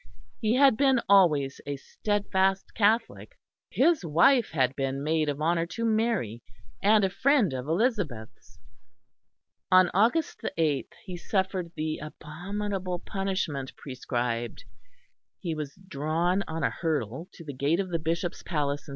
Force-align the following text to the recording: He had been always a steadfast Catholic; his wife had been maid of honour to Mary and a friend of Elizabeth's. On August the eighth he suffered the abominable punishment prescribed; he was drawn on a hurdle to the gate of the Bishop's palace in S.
He 0.39 0.55
had 0.55 0.77
been 0.77 0.99
always 1.07 1.61
a 1.67 1.75
steadfast 1.77 2.73
Catholic; 2.73 3.37
his 3.69 4.03
wife 4.03 4.49
had 4.49 4.75
been 4.75 5.03
maid 5.03 5.29
of 5.29 5.39
honour 5.39 5.67
to 5.67 5.85
Mary 5.85 6.41
and 6.81 7.03
a 7.03 7.09
friend 7.11 7.53
of 7.53 7.67
Elizabeth's. 7.67 8.57
On 9.71 9.91
August 9.93 10.41
the 10.41 10.51
eighth 10.57 10.93
he 11.05 11.17
suffered 11.17 11.71
the 11.75 11.99
abominable 11.99 12.97
punishment 12.97 13.75
prescribed; 13.77 14.63
he 15.37 15.53
was 15.53 15.75
drawn 15.75 16.43
on 16.47 16.63
a 16.63 16.71
hurdle 16.71 17.29
to 17.33 17.43
the 17.45 17.53
gate 17.53 17.79
of 17.79 17.89
the 17.89 17.99
Bishop's 17.99 18.41
palace 18.41 18.87
in 18.87 18.89
S. 18.89 18.89